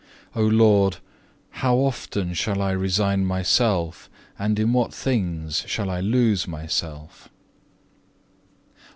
2. 0.33 0.39
O 0.39 0.45
Lord, 0.47 0.97
how 1.61 1.75
often 1.77 2.33
shall 2.33 2.59
I 2.59 2.71
resign 2.71 3.23
myself, 3.23 4.09
and 4.39 4.57
in 4.57 4.73
what 4.73 4.91
things 4.95 5.63
shall 5.67 5.91
I 5.91 5.99
lose 5.99 6.47
myself? 6.47 7.29